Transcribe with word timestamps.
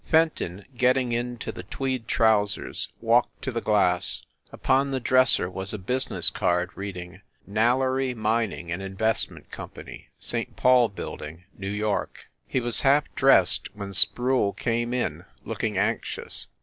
Fenton, 0.03 0.65
getting 0.75 1.11
into 1.11 1.51
the 1.51 1.61
tweed 1.61 2.07
trousers, 2.07 2.89
walked 3.01 3.43
to 3.43 3.51
the 3.51 3.61
glass. 3.61 4.23
Upon 4.51 4.89
the 4.89 4.99
dresser 4.99 5.47
was 5.47 5.75
a 5.75 5.77
business 5.77 6.31
card 6.31 6.71
reading 6.75 7.21
"Nailery 7.47 8.15
Mining 8.15 8.71
and 8.71 8.81
Investment 8.81 9.51
Company, 9.51 10.09
St. 10.17 10.55
Paul 10.55 10.89
Building, 10.89 11.43
New 11.55 11.69
York." 11.69 12.31
He 12.47 12.59
was 12.59 12.81
half 12.81 13.13
dressed 13.13 13.69
when 13.75 13.93
Sproule 13.93 14.53
came 14.53 14.91
in, 14.91 15.23
look 15.45 15.63
ing 15.63 15.77
anxious. 15.77 16.47